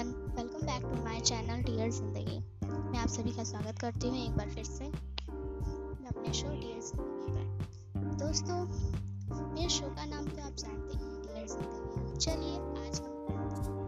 [0.00, 2.38] Everyone welcome back to my channel dear Zindagi
[2.90, 7.32] मैं आप सभी का स्वागत करती हूँ एक बार फिर से अपने शो डियर ज़िंदगी
[7.32, 8.58] पर। दोस्तों,
[9.52, 13.79] मेरे शो का नाम तो आप जानते हैं डियर ज़िंदगी चलिए, आज हम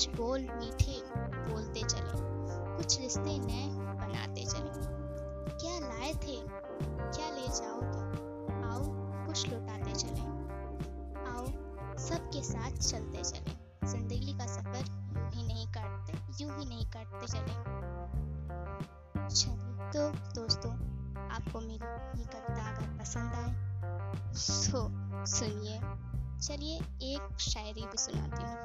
[0.00, 0.92] कुछ बोल मीठे
[1.46, 2.20] बोलते चले,
[2.76, 4.84] कुछ रिश्ते नए बनाते चले।
[5.54, 6.36] क्या लाए थे?
[7.10, 8.00] क्या ले जाओगे
[8.60, 8.80] आओ,
[9.26, 10.24] कुछ लुटाते चले।
[11.30, 11.44] आओ,
[11.98, 13.52] सबके साथ चलते चले।
[13.88, 17.54] ज़िंदगी का सफ़र यूँ ही नहीं काटते, यूँ ही नहीं काटते चले।
[19.28, 20.08] चलिए तो
[20.40, 20.72] दोस्तों,
[21.28, 23.52] आपको मेरी कविता अगर पसंद आए
[24.32, 24.80] तो
[25.28, 25.78] सुनिए।
[26.40, 26.76] चलिए
[27.14, 28.59] एक शायरी भी सुनाती हूँ।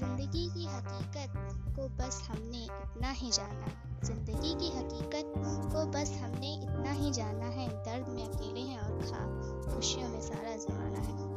[0.00, 1.32] ज़िंदगी की हकीकत
[1.76, 3.66] को बस हमने इतना ही जाना।
[4.04, 5.32] ज़िंदगी की हकीकत
[5.72, 10.20] को बस हमने इतना ही जाना है। दर्द में अकेले हैं और खा, खुशियों में
[10.20, 11.28] सारा जमाना है।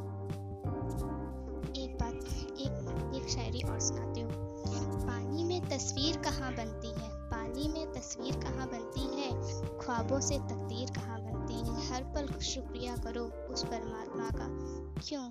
[1.84, 2.16] एक बात,
[2.60, 4.32] एक एक शायरी और सुनाती हूँ।
[5.08, 7.10] पानी में तस्वीर कहाँ बनती है?
[7.10, 9.30] पानी में तस्वीर कहाँ बनती है?
[9.80, 11.94] ख्वाबों से तकदीर कहाँ बनती है?
[11.94, 14.48] हर पल शुक्रिया करो उस परमात्मा का।
[15.02, 15.26] क्यों?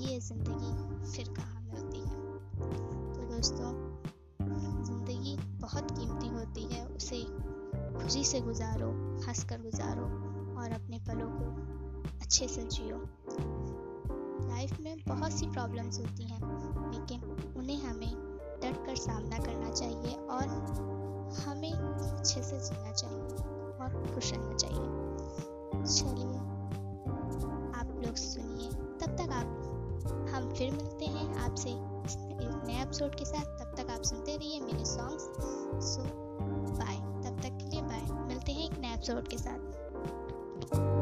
[0.00, 1.57] ये ज़िंदगी फिर कहाँ
[2.58, 3.72] तो दोस्तों,
[4.84, 7.22] ज़िंदगी बहुत कीमती होती है, उसे
[7.98, 8.88] खुशी से गुजारो
[9.26, 10.04] हंस कर गुजारो
[10.60, 11.46] और अपने पलों को
[12.20, 12.96] अच्छे से जियो।
[14.48, 16.40] लाइफ में बहुत सी प्रॉब्लम्स होती हैं,
[16.92, 17.20] लेकिन
[17.56, 18.12] उन्हें हमें
[18.62, 20.46] डट कर सामना करना चाहिए और
[21.46, 23.28] हमें अच्छे से जीना चाहिए
[23.78, 24.86] और खुश रहना चाहिए।
[25.86, 26.38] चलिए,
[27.80, 29.77] आप लोग सुनिए, तब तक आप
[30.08, 34.60] हम फिर मिलते हैं आपसे एक नए एपिसोड के साथ। तब तक आप सुनते रहिए
[34.60, 35.24] मेरे सॉन्ग्स
[35.88, 36.02] सो
[36.78, 40.97] बाय तब तक के लिए बाय मिलते हैं एक नए एपिसोड के साथ।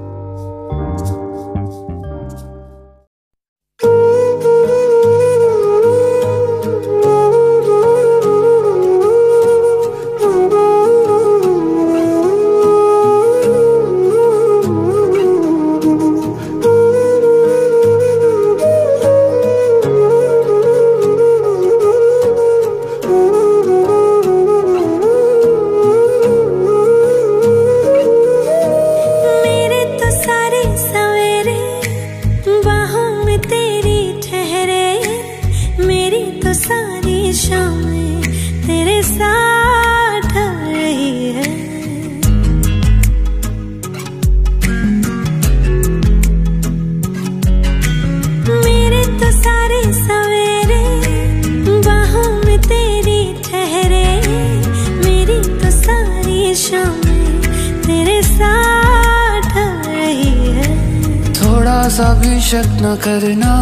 [63.04, 63.54] करना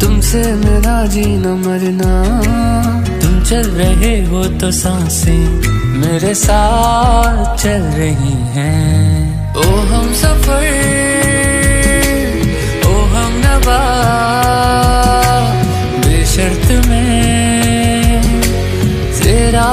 [0.00, 2.12] तुमसे मेरा जीना मरना।
[3.20, 5.44] तुम चल रहे हो तो साँसें
[6.00, 10.64] मेरे साथ चल रही हैं। ओ हम सफ़र
[12.86, 13.80] ओ हम नवा।
[16.00, 18.22] बेशर्त में
[19.22, 19.68] तेरा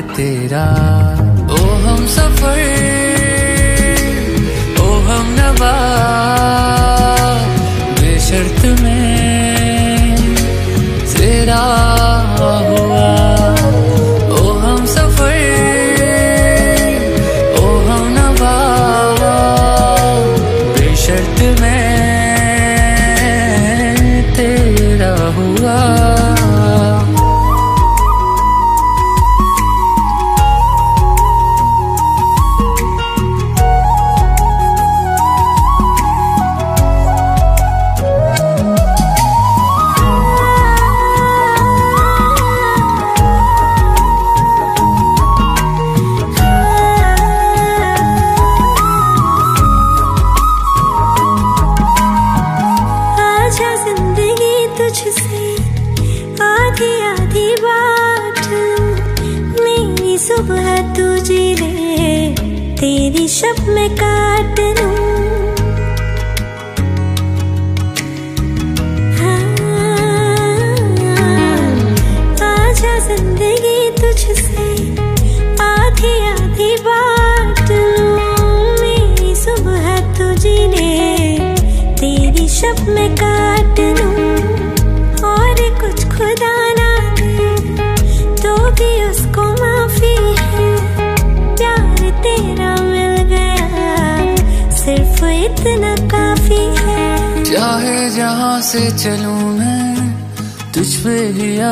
[0.00, 0.64] तेरा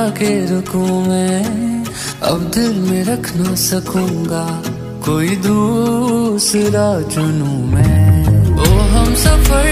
[0.08, 1.84] रुकू रुकूं मैं।
[2.22, 4.62] अब दिल में रख ना सकूँगा,
[5.04, 9.68] कोई दूसरा चुनू मैं। ओ, हम सफ़र,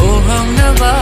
[0.00, 0.96] ओ, हम नवा।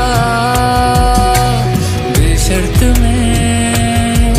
[2.18, 4.34] बेशर्त में,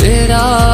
[0.00, 0.72] तेरा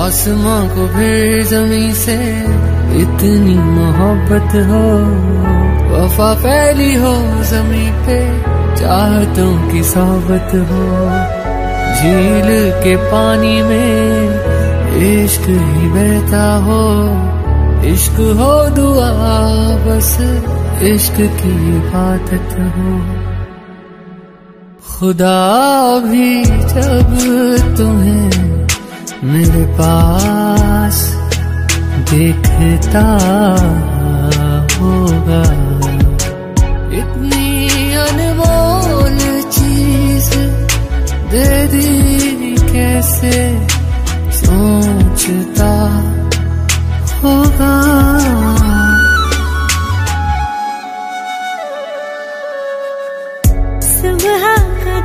[0.00, 2.14] आसमां को फिर जमी से
[3.02, 4.86] इतनी मोहब्बत हो।
[5.94, 8.42] वफा फैली हो जमी पे,
[8.76, 11.10] चाहतों की सोबत हो।
[11.96, 14.30] झील के पानी में
[14.96, 16.84] इश्क ही बहता हो।
[17.88, 19.10] इश्क हो दुआ,
[19.86, 20.20] बस
[20.82, 23.20] इश्क की इबादत हो।
[24.98, 25.58] खुदा
[25.98, 27.16] भी जब
[27.78, 28.49] तुम्हें
[29.22, 30.98] मेरे पास
[32.10, 33.02] देखता
[34.80, 35.42] होगा।
[37.00, 37.48] इतनी
[37.96, 39.18] अनमोल
[39.50, 40.30] चीज़
[41.32, 43.36] दे दी कैसे
[44.40, 45.72] सोचता
[47.22, 47.74] होगा।
[53.90, 54.44] सुबह
[54.82, 55.00] का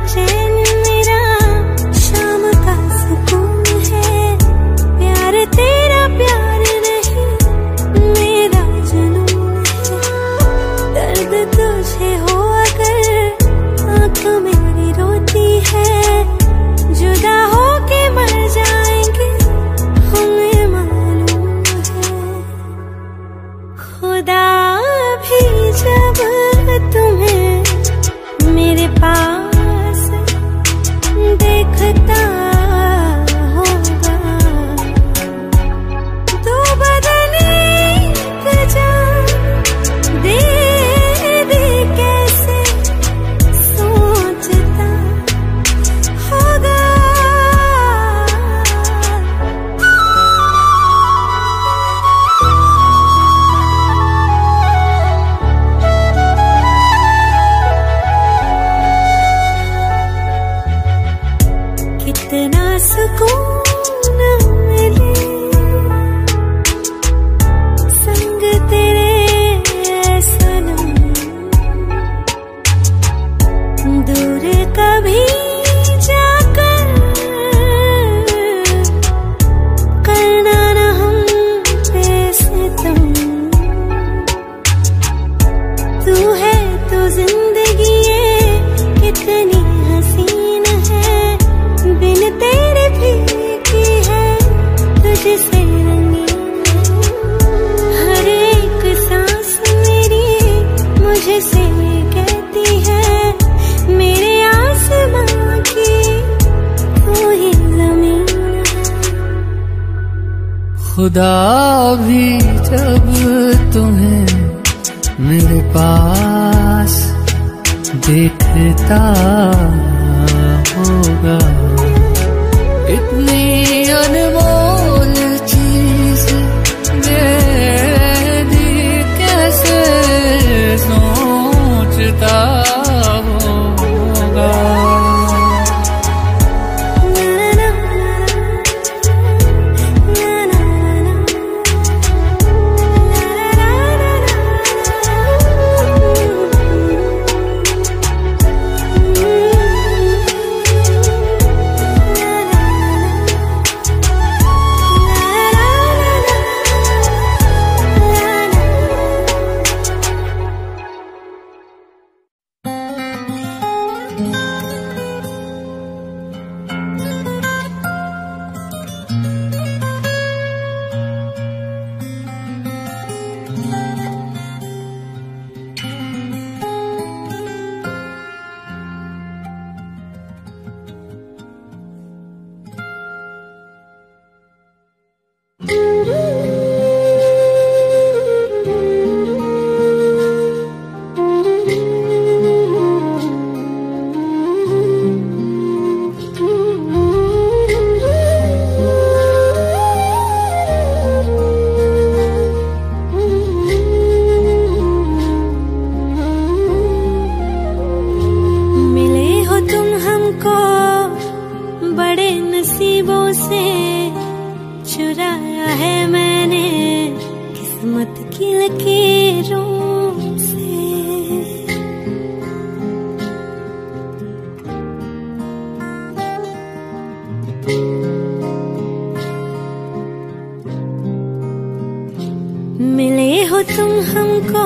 [232.80, 234.64] मिले हो तुम हमको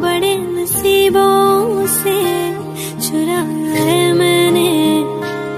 [0.00, 2.16] बड़े नसीबों से।
[3.00, 4.70] चुराया मैंने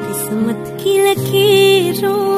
[0.04, 2.33] किस्मत की लकीरों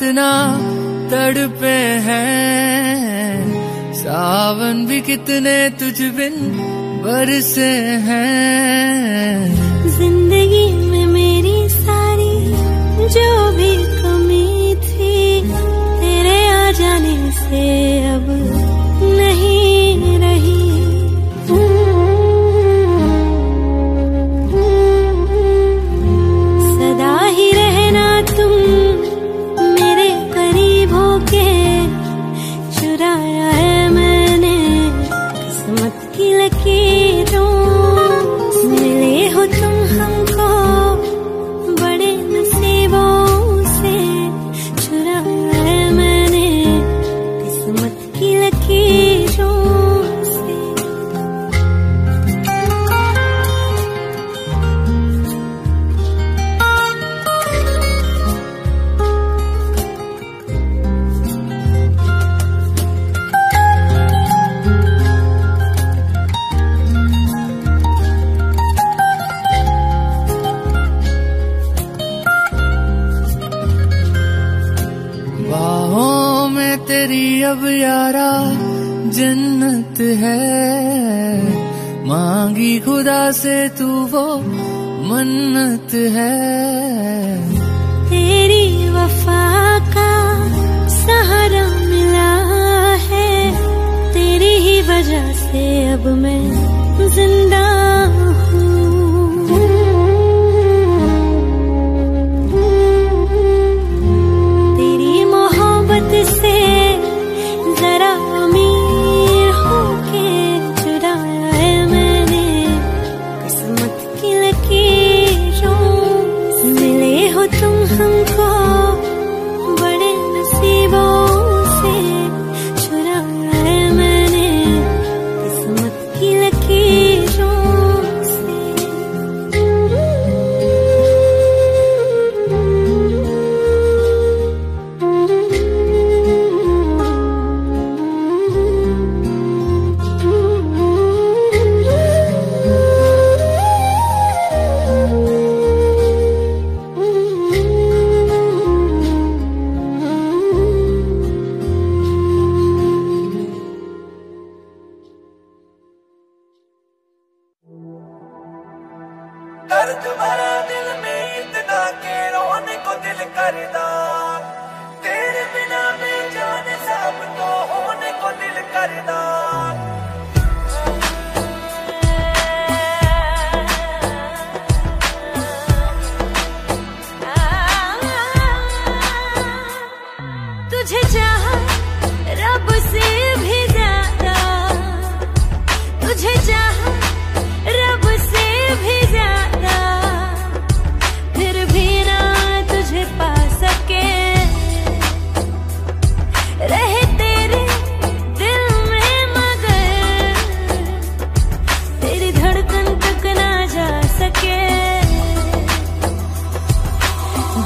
[0.00, 0.32] कितना
[1.10, 6.36] तड़पे हैं। सावन भी कितने तुझ बिन
[7.04, 7.68] बरसे
[8.06, 9.36] हैं।
[9.98, 12.32] ज़िंदगी में मेरी सारी
[13.14, 13.28] जो
[13.58, 15.18] भी कमी थी,
[16.00, 17.66] तेरे आ जाने से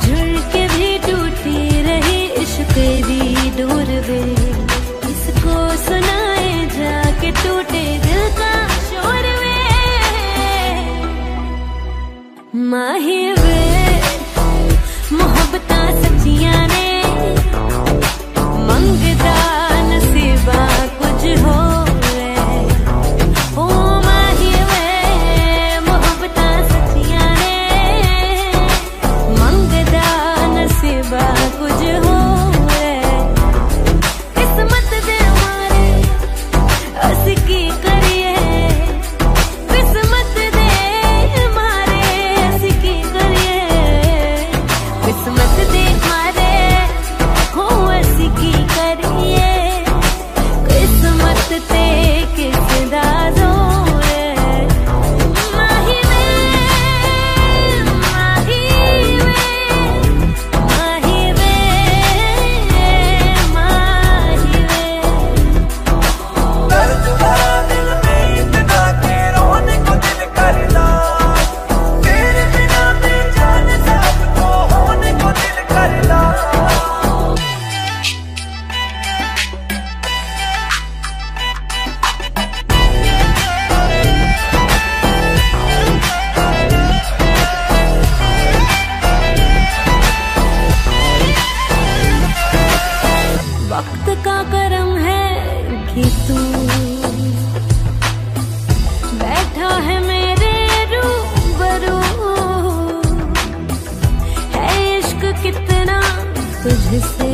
[0.02, 1.58] झुल के भी टूटी
[3.58, 3.92] डूर
[5.10, 8.22] इसको सुनाए जाके टूटे दिल
[12.72, 13.20] माही
[94.24, 95.24] का करम है
[95.88, 96.36] कि तू
[99.18, 100.52] बैठा है मेरे
[100.92, 101.98] रूबरू।
[104.54, 106.00] है इश्क कितना
[106.62, 107.30] तुझसे।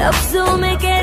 [0.00, 0.93] लफ्जों में कह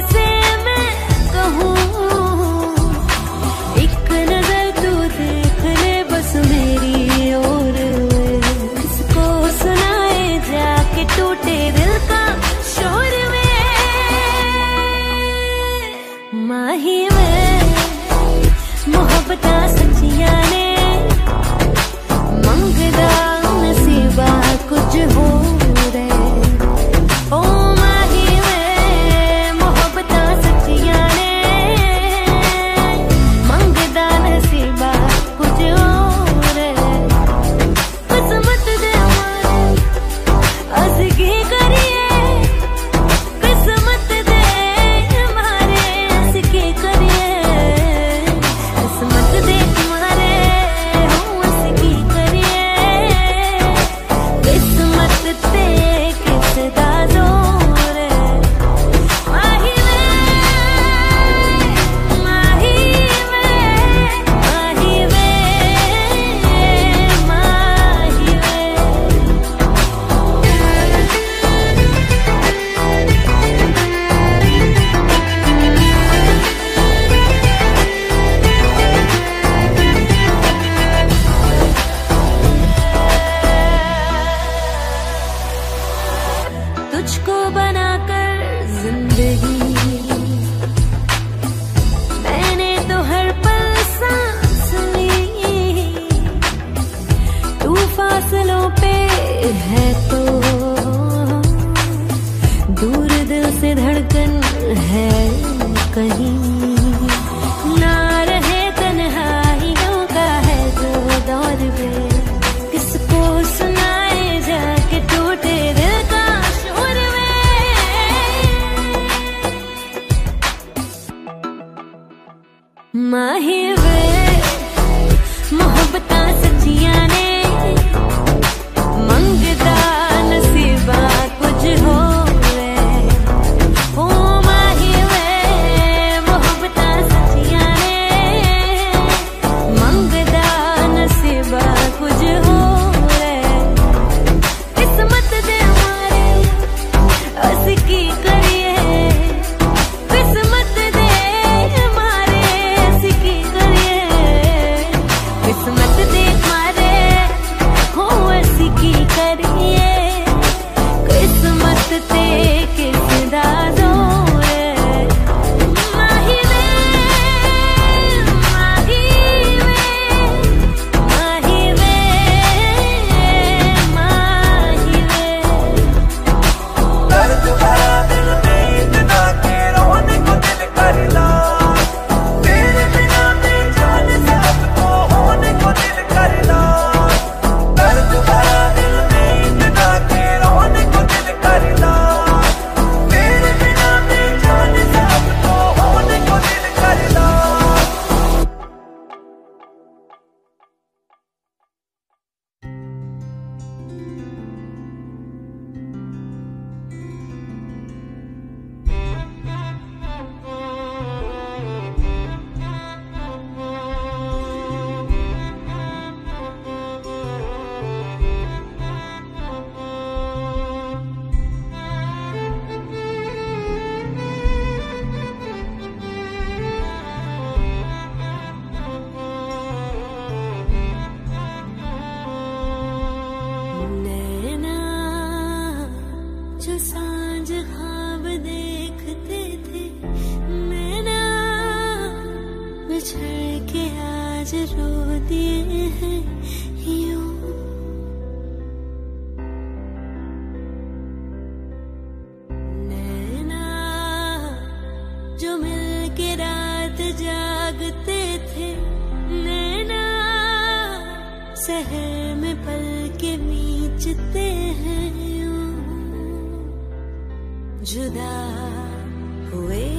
[269.54, 269.90] हुए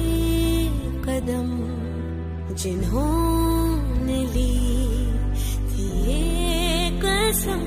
[1.05, 1.49] कदम
[2.55, 4.53] जिन्होंने ली
[5.69, 7.63] थी ये कसम।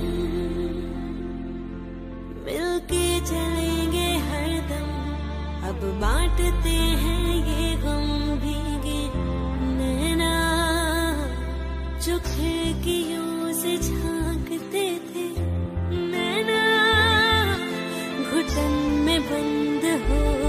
[2.45, 4.97] मिलके चलेंगे हर दम।
[5.69, 8.07] अब बांटते हैं ये गम
[8.41, 9.11] भीगे।
[9.79, 10.35] नैना,
[12.07, 15.29] जो खिड़कियों से झांकते थे।
[15.97, 16.63] नैना,
[18.31, 20.46] घुटन में बंद हो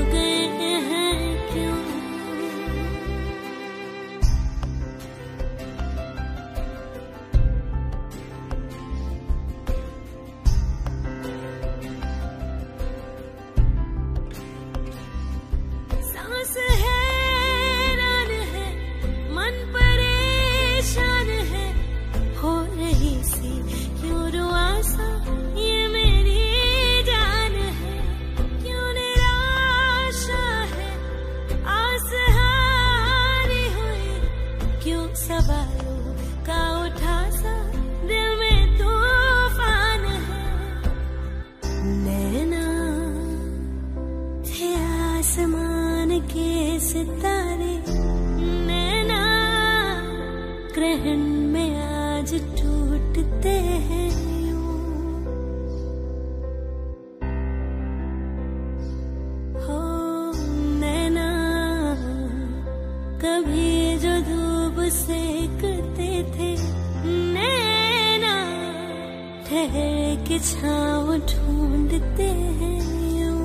[70.37, 72.25] छाव ढूंढते
[72.57, 72.79] हैं
[73.19, 73.37] यू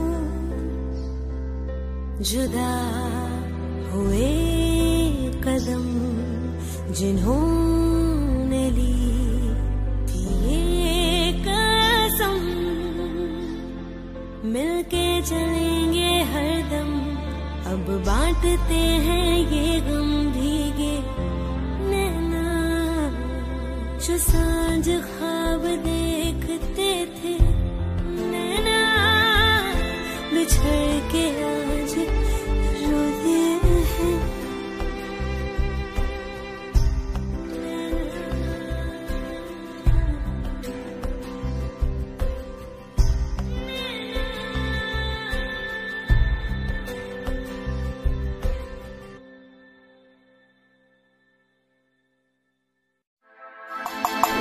[2.30, 2.72] जुदा
[3.92, 4.28] हुए
[5.44, 5.86] कदम
[6.92, 8.96] जिन्होंने ली
[10.08, 12.38] थी ये कसम,
[14.52, 16.92] मिलके चलेंगे हरदम
[17.72, 20.94] अब बांटते हैं ये गम भीगे
[21.90, 22.46] नैना,
[24.06, 26.01] जो साँझ खाब दे
[31.12, 31.94] के आज
[32.88, 34.16] रो दिए हैं।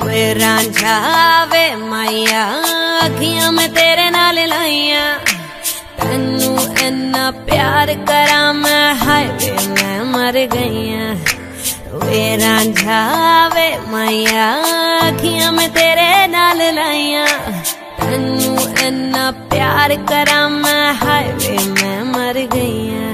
[0.06, 0.96] वे रांझा,
[1.44, 2.46] वे माइया,
[3.02, 5.31] अखियाँ में तेरे नाल लाइया। तेनू
[6.88, 11.06] इन्ना प्यार करा मैं, हाय वे मैं मर गईया
[12.04, 13.00] वे रांझा,
[13.56, 14.48] वे माइया
[15.08, 17.26] अखियाँ में तेरे नाल लाइया।
[18.00, 18.54] तेनू
[18.88, 23.06] इन्ना प्यार करा मैं, हाय वे मैं मर गईया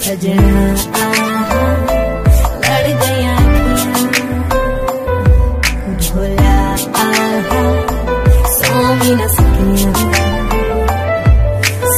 [0.00, 0.66] सजना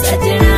[0.00, 0.49] सजना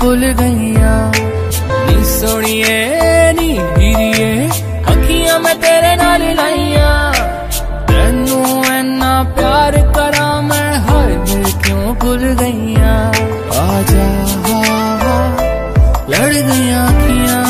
[0.00, 0.92] भुल गईया।
[1.86, 2.76] नी सोनिए,
[3.32, 4.30] नी हीरिए,
[4.92, 6.90] अखियाँ मैं तेरे नाल लाइया।
[7.88, 8.40] तेनू
[8.74, 12.94] इन्ना प्यार करा मैं, हाय वे क्यों भुल गईया?
[13.62, 14.06] आजा
[16.10, 17.42] लड़ गईया अखियाँ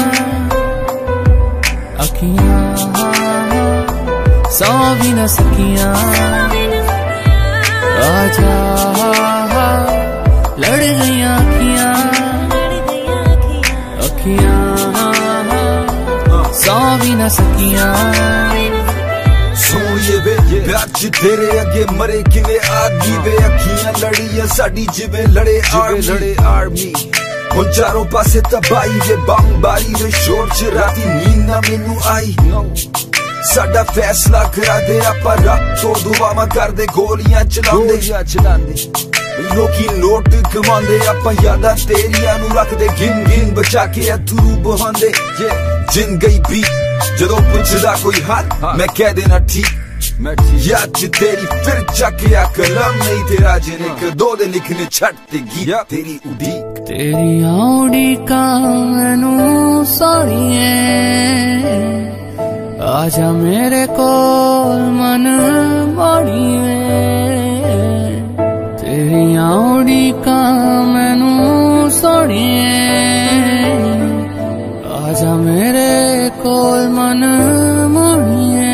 [2.05, 2.63] अखियाँ
[4.59, 6.28] सौ भी न सकियाँ।
[21.23, 26.93] ਤੇਰੇ ਅੱਗੇ ਮਰੇ ਕਿਵੇਂ ਆਗੀ ਵੇ ਅੱਖੀਆਂ ਲੜੀਆਂ ਸਾਡੀ ਜਿਵੇਂ ਲੜੇ ਜਿਵੇਂ ਲੜੇ ਆਰਮੀ
[27.55, 32.37] ਹੁਣ ਚਾਰੋਂ ਪਾਸੇ ਤਬਾਈ ਵੇ ਬੰਬਾਰੀ ਵੇ ਸ਼ੋਰ ਚ ਰਾਤੀ ਨੀਂਦ ਨਾ ਮੈਨੂੰ ਆਈ।
[33.55, 38.75] ਸਾਡਾ ਫੈਸਲਾ ਕਰਾ ਦੇ ਆਪਾਂ ਰੱਬ ਤੋਂ ਦੁਆਵਾਂ ਕਰਦੇ ਗੋਲੀਆਂ ਚਲਾਉਂਦੇ। ਚਲਾਉਂਦੇ।
[39.55, 45.13] ਲੋਕੀ ਨੋਟ ਕਮਾਉਂਦੇ ਆਪਾਂ ਯਾਦਾਂ ਤੇਰੀਆਂ ਨੂੰ ਰੱਖਦੇ ਗਿਣ ਗਿਣ ਬਚਾ ਕੇ ਅਥਰੂ ਬਹਾਉਂਦੇ।
[45.93, 46.65] ਜਿੰਨ ਗਈ ਵੀ
[47.19, 49.67] ਜਦੋਂ ਪੁੱਛਦਾ ਕੋਈ ਹੱਲ ਮੈਂ ਕਹਿ ਦੇਣਾ ਠੀਕ।
[50.19, 56.17] Jaci teri trčak ja kalam नहीं तेरा जिने कदो दे लिखने छट ते गीत तेरी
[56.31, 58.43] उडीक तेरी औडी का
[58.95, 59.35] मैनू
[59.95, 60.75] सारी है
[62.99, 65.25] आजा मेरे कोल मन
[65.99, 66.99] बड़ी है
[68.83, 70.41] तेरी औडी का
[70.95, 71.31] मैनू
[72.01, 72.91] सोनी है
[74.99, 75.91] आजा मेरे
[76.43, 77.23] कोल मन
[77.95, 78.68] मोड़ी है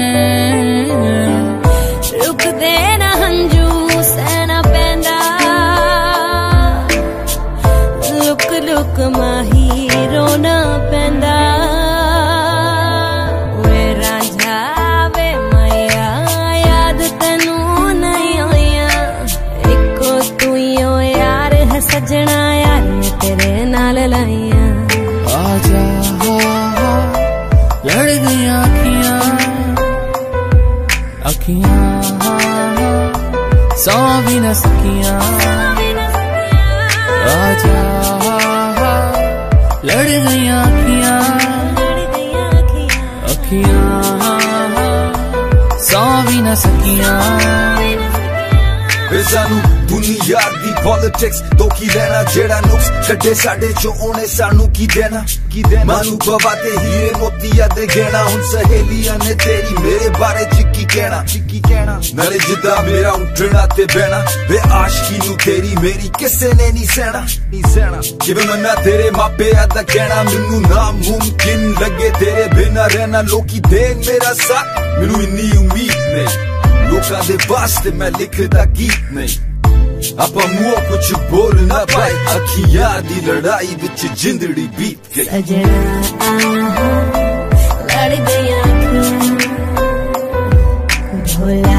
[37.34, 37.80] आजा
[39.84, 41.20] लड़ गई अखियाँ
[43.32, 43.80] अखिया
[45.88, 47.14] सौ भी न सकिया।
[49.10, 49.20] ਵੇ
[50.84, 55.26] ਦੀ ਪੋਲਿਟਿਕਸ ਤੋਂ ਕੀ ਲੈਣਾ ਜਿਹੜਾ ਨੁਕਸ ਛੱਡੇ ਸਾਡੇ ਚੋਂ ਉਹਨੇ ਸਾਨੂੰ ਕੀ ਦੇਣਾ?
[55.50, 55.84] ਕੀ ਦੇਣਾ?
[55.84, 60.86] ਮਾਨੂੰ ਬਵਾ ਤੇ ਹੀਰੇ ਮੋਤੀਆਂ ਦੇ ਗਹਿਣਾ ਹੁਣ ਸਹੇਲੀਆਂ ਨੇ ਤੇਰੀ ਮੇਰੇ ਬਾਰੇ ਚ ਕੀ
[60.94, 66.52] ਕਹਿਣਾ। ਕੀ ਕਹਿਣਾ। ਨਾਲੇ ਜਿੱਦਾਂ ਮੇਰਾ ਉੱਠਣਾ ਤੇ ਬਹਿਣਾ ਵੇ ਆਸ਼ਕੀ ਨੂੰ ਤੇਰੀ ਮੇਰੀ ਕਿਸੇ
[66.52, 72.10] ਨੇ ਨਹੀਂ ਸਹਿਣਾ। ਨਹੀਂ ਸਹਿਣਾ। ਕਿਵੇਂ ਮੰਨਾ ਤੇਰੇ ਮਾਪਿਆਂ ਦਾ ਕਹਿਣਾ ਮੈਨੂੰ ਨਾ ਮੁਮਕਿਨ ਲੱਗੇ
[72.20, 76.26] ਤੇਰੇ ਬਿਨਾਂ ਰਹਿਣਾ ਲੋਕੀ ਦੇਣ ਮੇਰਾ ਸਾਥ। ਮੈਨੂੰ ਇੰਨੀ ਉਮੀਦ ਨਹੀਂ
[76.88, 79.53] ਲੋਕਾਂ ਦੇ ਵਾਸਤੇ ਮੈਂ ਲਿਖਦਾ ਗੀਤ ਨਹੀਂ।
[80.20, 87.02] ਆਪਾਂ ਮੂੰਹ ਕੁਛ ਬੋਲ ਨਾ ਪਾਈ ਅੱਖੀਆਂ ਦੀ ਲੜਾਈ ਵਿੱਚ ਜਿੰਦੜੀ ਬੀਤ ਗਈ ਸਜਣਾ ਆਹਾਂ
[87.86, 89.48] ਲੜ ਗਈਆਂ ਅੱਖੀਆਂ
[91.28, 91.73] ਭੋਲਾ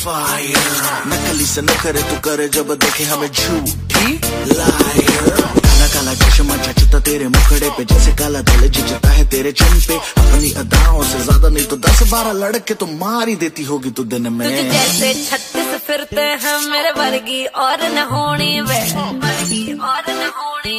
[0.00, 0.68] फायर
[1.08, 4.12] नकली से न करे, तू करे जब देखे हमें झूठी
[4.50, 9.80] लायर काला काला चश्मा जचता तेरे मुखड़े पे, जैसे काला दिल जिजता है तेरे चिन
[9.88, 14.04] पे। अपनी अदाओं से ज़्यादा नहीं तो दस बारह लड़के तो मार देती होगी तू
[14.12, 18.80] दिन में। जैसे छत्तीस फिरते हैं मेरे वर्गी, और न होनी वे।
[19.24, 20.78] वर्गी, और न होनी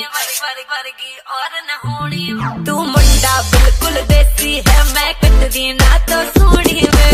[0.72, 2.26] वर्गी और न होनी
[2.66, 7.10] तू मुंडा बिल्कुल देसी है, मैं ना तो वे।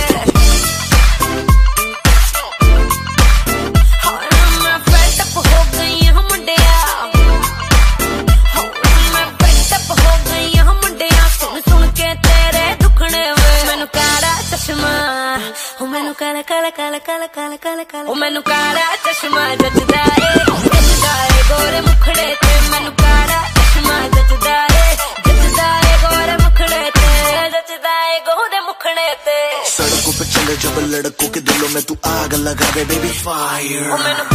[14.67, 15.39] ਚਸ਼ਮਾ।
[15.81, 20.33] ਉਹ ਮੈਨੂੰ ਕਾਲਾ ਕਾਲਾ ਕਾਲਾ ਕਾਲਾ ਕਾਲਾ ਕਾਲਾ ਕਾਲਾ। ਉਹ ਮੈਨੂੰ ਕਾਲਾ ਚਸ਼ਮਾ ਜੱਜਦਾ ਏ
[20.45, 24.95] ਜੱਜਦਾ ਏ ਗੋਰੇ ਮੁਖੜੇ ਤੇ। ਮੈਨੂੰ ਕਾਲਾ ਚਸ਼ਮਾ ਜੱਜਦਾ ਏ
[25.27, 29.37] ਜੱਜਦਾ ਏ ਗੋਰੇ ਮੁਖੜੇ ਤੇ। ਜੱਜਦਾ ਏ ਗੋਰੇ ਮੁਖੜੇ ਤੇ।
[29.69, 34.25] ਸੜਕੋਂ ਪੇ ਚਲੇ ਜਬ ਲੜਕੋ ਕੇ ਦਿਲੋਂ ਮੈਂ ਤੂੰ ਆਗ ਲਗਾਵੇ ਬੇਬੀ ਫਾਇਰ ਉਹ ਮੈਨੂੰ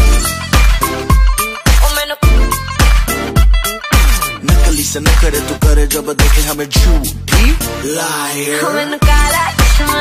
[4.73, 7.51] गली से न करे तू करे जब देखे हमें झूठी
[7.97, 9.99] लायर मैनू काला चश्मा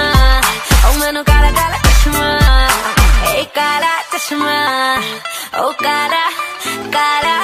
[0.90, 2.28] ओ मैनू काला काला चश्मा
[3.32, 4.54] ए काला चश्मा
[5.64, 6.24] ओ काला
[6.96, 7.36] काला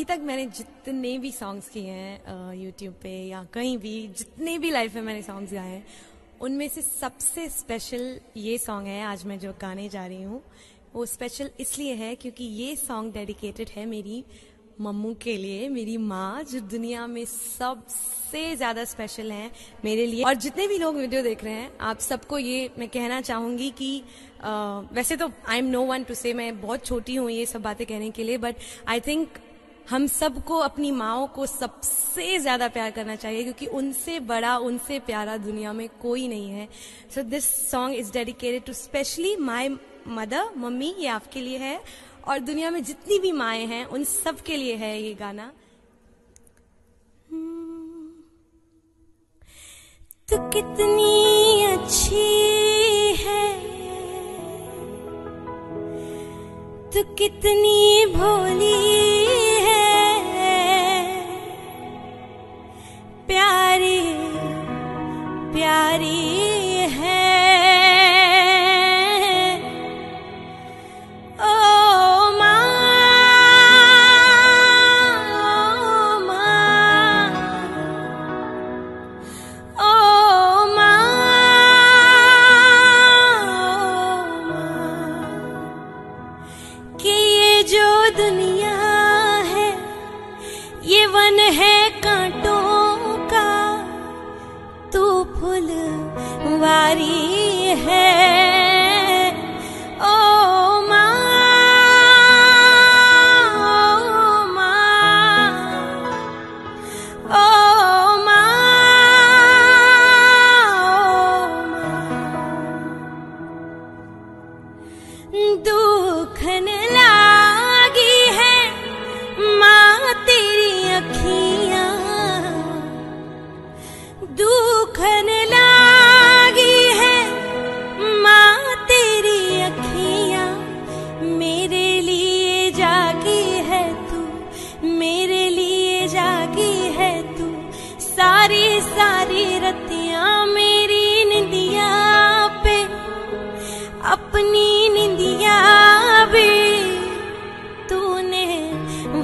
[0.00, 4.70] अभी तक मैंने जितने भी सॉन्ग्स किए हैं यूट्यूब पे या कहीं भी जितने भी
[4.70, 5.84] लाइफ में मैंने सॉन्ग्स गाए हैं
[6.40, 10.42] उनमें से सबसे स्पेशल ये सॉन्ग है आज मैं जो गाने जा रही हूँ
[10.94, 14.24] वो स्पेशल इसलिए है क्योंकि ये सॉन्ग डेडिकेटेड है मेरी
[14.80, 19.50] मम्मू के लिए मेरी माँ जो दुनिया में सबसे ज़्यादा स्पेशल है
[19.84, 23.20] मेरे लिए। और जितने भी लोग वीडियो देख रहे हैं आप सबको ये मैं कहना
[23.20, 23.92] चाहूँगी कि
[24.40, 24.48] अ,
[24.92, 27.86] वैसे तो I am no one to से मैं बहुत छोटी हूँ ये सब बातें
[27.86, 28.56] कहने के लिए बट
[28.88, 29.38] आई थिंक
[29.90, 35.36] हम सबको, अपनी माओ को सबसे ज़्यादा प्यार करना चाहिए, क्योंकि उनसे बड़ा, उनसे प्यारा
[35.36, 36.68] दुनिया में कोई नहीं है।
[37.14, 39.68] So this song is dedicated to specially my
[40.08, 41.80] mother mummy, ये आपके लिए है।
[42.28, 45.52] और दुनिया में जितनी भी माएँ हैं, उन सब के लिए है ये गाना।
[50.28, 52.26] तू कितनी अच्छी
[53.18, 53.48] है।
[56.90, 58.99] तू कितनी भोली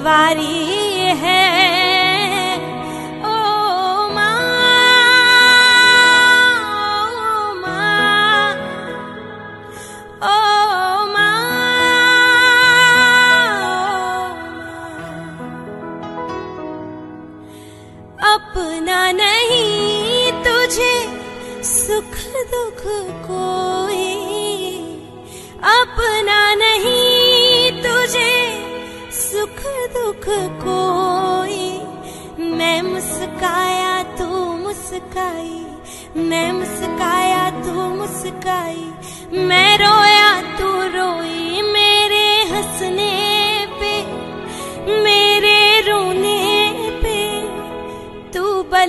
[0.07, 0.55] वारी
[1.23, 1.66] है।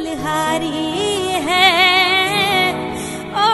[0.07, 1.65] है।
[3.33, 3.45] ओ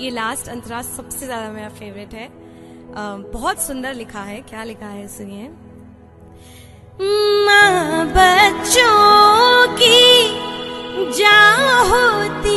[0.00, 2.28] ये लास्ट अंतरा सबसे ज़्यादा मेरा फेवरेट है।
[3.32, 5.48] बहुत सुंदर लिखा है। क्या लिखा है सुनिए।
[7.46, 10.00] माँ बच्चों की
[11.18, 11.40] जा
[11.90, 12.47] होती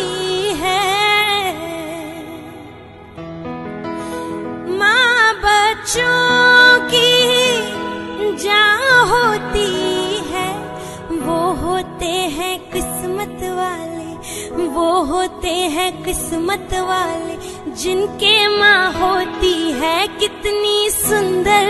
[15.41, 17.35] होते हैं किस्मत वाले,
[17.73, 21.69] जिनके माँ होती है कितनी सुंदर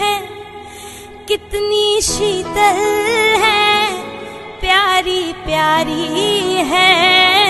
[0.00, 0.16] है,
[1.28, 2.80] कितनी शीतल
[3.44, 3.88] है
[4.60, 6.04] प्यारी प्यारी
[6.68, 7.47] है।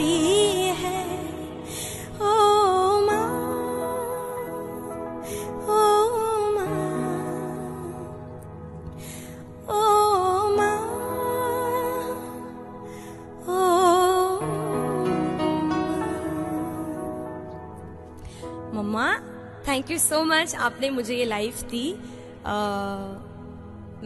[0.00, 1.00] प्यारी है।
[2.20, 3.26] ओ माँ,
[5.68, 5.78] ओ
[18.74, 19.08] mamma
[19.66, 21.92] thank you so much आपने मुझे ये लाइफ दी।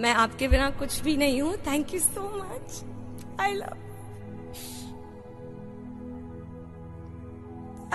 [0.02, 2.82] मैं आपके बिना कुछ भी नहीं हूँ। Thank you so much
[3.40, 3.83] I love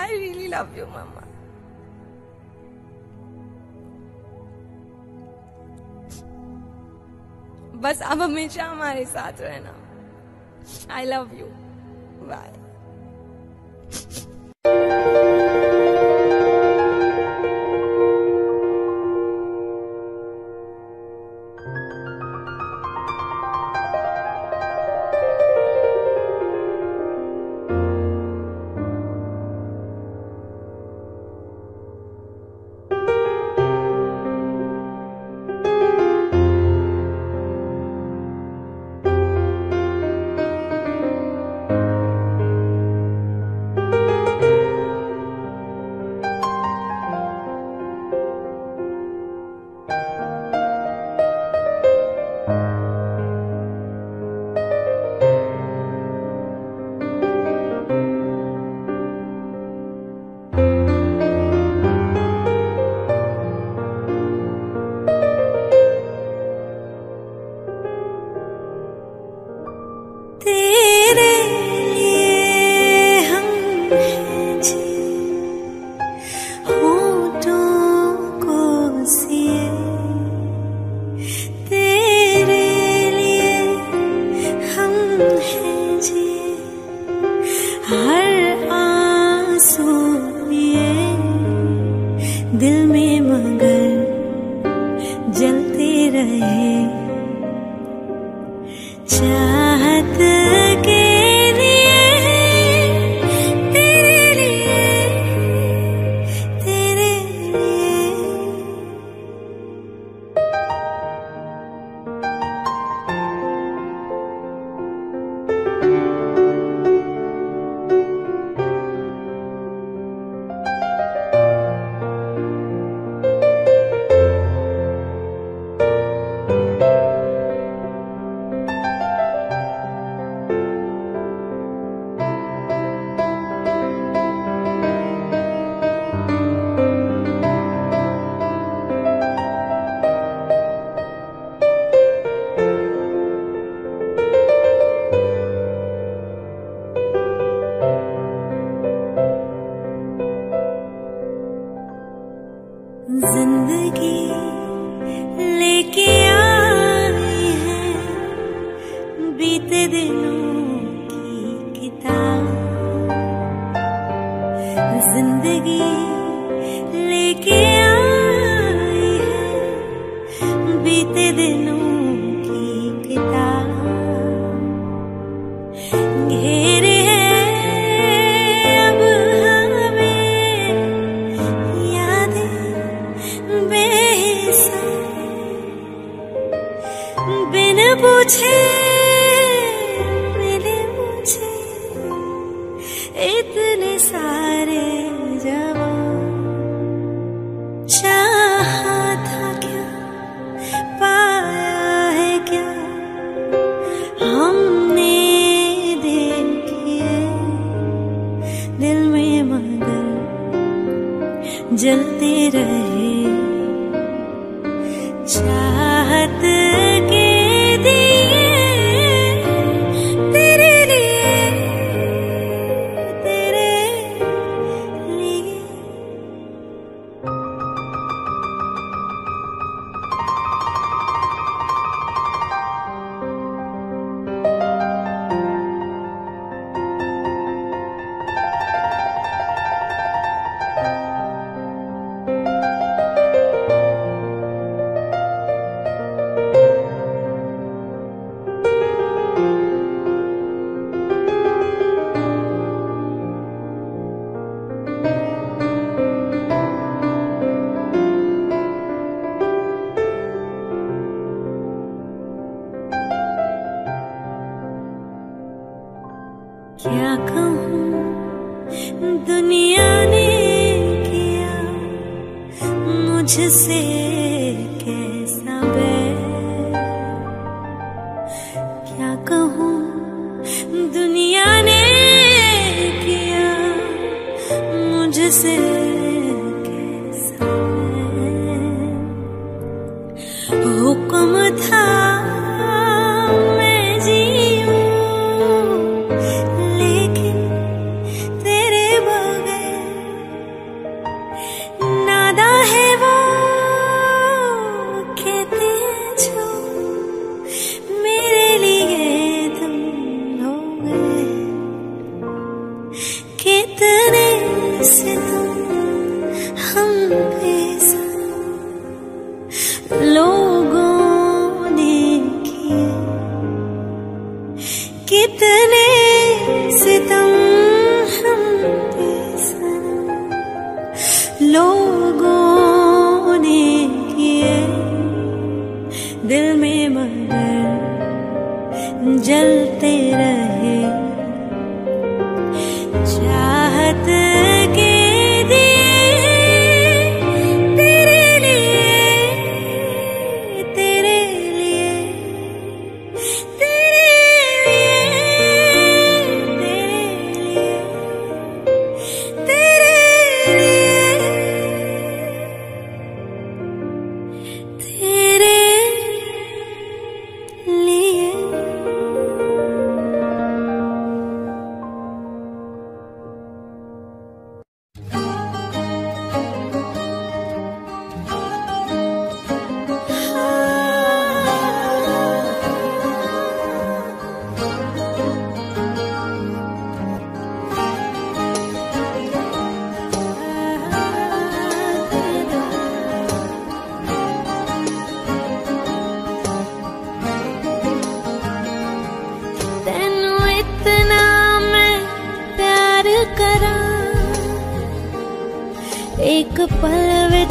[0.10, 1.26] I really love you mamma
[7.84, 9.76] बस अब हमेशा हमारे साथ रहना।
[10.93, 11.45] आई लव यू
[12.28, 12.68] बाय तेरे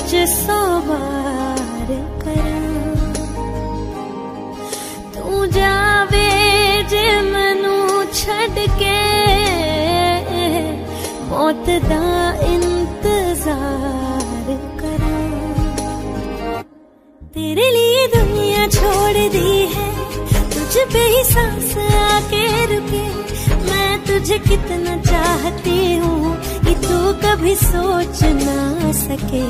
[0.09, 0.21] तुझ
[2.23, 2.61] करा।
[5.15, 6.29] तू जावे
[6.91, 7.77] जे मनु
[8.13, 8.97] छड़ के
[11.29, 12.07] मौत दा
[12.55, 14.47] इंतज़ार
[14.81, 15.19] करा।
[17.37, 19.89] तेरे लिए दुनिया छोड़ दी है,
[20.55, 21.77] तुझ पे ही सांस
[22.09, 23.05] आके रुके।
[23.69, 26.37] मैं तुझे कितना चाहती हूँ
[26.87, 29.47] तू कभी सोच ना सके।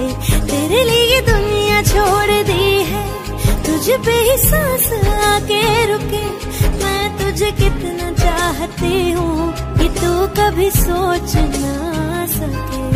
[0.51, 3.05] तेरे लिए दुनिया छोड़ दी है।
[3.67, 4.89] तुझ पे ही सांस
[5.33, 5.63] आके
[5.93, 6.25] रुके।
[6.81, 12.87] मैं तुझे कितना चाहती हूँ कि तू कभी सोच ना सके।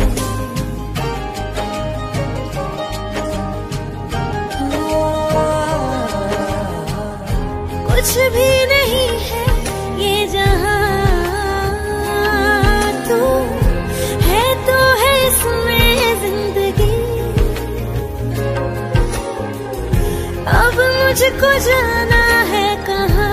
[7.87, 9.45] कुछ भी नहीं है
[9.99, 10.82] ये जहाँ
[21.13, 23.31] मुझको जाना है कहा?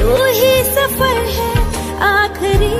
[0.00, 1.52] तू ही सफ़र है
[2.00, 2.74] आखिरी।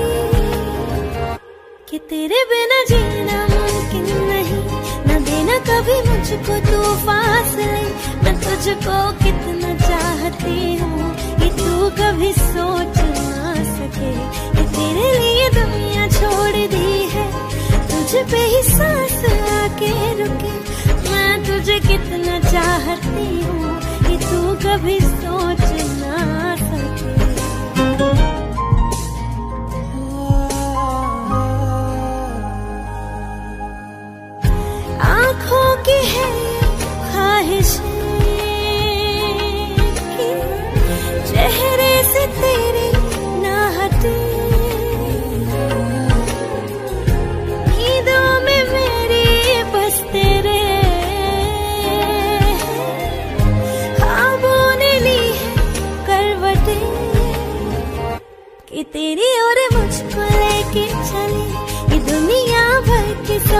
[1.89, 4.63] कि तेरे बिना जीना मुमकिन नहीं।
[5.07, 7.55] न देना कभी मुझको तू पास
[8.25, 14.13] मैं तुझको कितना चाहती हूँ कि तू कभी सोच ना सके।
[14.51, 17.33] कि तेरे लिए दुनिया छोड़ दी है।
[17.89, 20.66] तुझ पे ही सांस आके रुके।
[21.57, 23.69] तुझे कितना चाहती हूँ
[24.07, 25.63] कि तू कभी सोच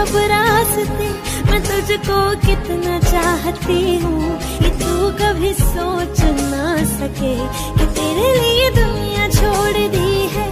[0.07, 1.07] सब रास्ते
[1.49, 4.21] मैं तुझको कितना चाहती हूँ
[4.63, 7.33] ये तू कभी सोच ना सके
[7.77, 10.47] कि तेरे लिए दुनिया छोड़ दी है।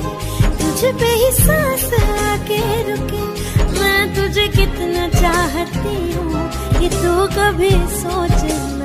[0.60, 3.24] तुझ पे ही सांस आके रुके।
[3.80, 6.44] मैं तुझे कितना चाहती हूँ
[6.84, 8.40] ये तू कभी सोच
[8.80, 8.85] ना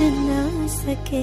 [0.00, 1.22] ना सके